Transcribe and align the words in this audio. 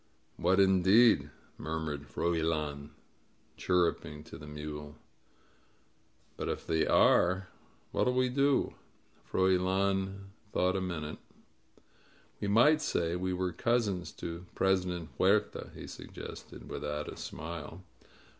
"What 0.37 0.59
indeed?" 0.59 1.29
murmured 1.59 2.07
Froilan, 2.09 2.89
chirruping 3.55 4.23
to 4.23 4.37
the 4.39 4.47
mule. 4.47 4.95
"But 6.37 6.49
if 6.49 6.65
they 6.65 6.87
are, 6.87 7.49
what'll 7.91 8.15
we 8.15 8.27
do?" 8.29 8.73
96 9.31 9.33
MEESTER'S 9.35 9.59
FLIGHT 9.59 9.59
Froilan 9.69 10.19
thought 10.53 10.75
a 10.75 10.81
minute, 10.81 11.19
"We 12.39 12.47
might 12.47 12.81
say 12.81 13.15
we 13.15 13.31
were 13.31 13.53
cousins 13.53 14.11
to 14.13 14.47
President 14.55 15.09
Huerta," 15.19 15.69
he 15.75 15.85
suggested, 15.85 16.67
without 16.67 17.07
a 17.07 17.15
smile. 17.15 17.83